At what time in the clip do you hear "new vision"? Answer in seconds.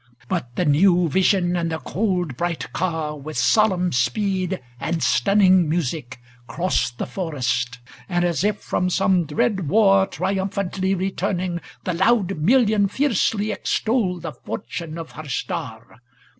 0.65-1.55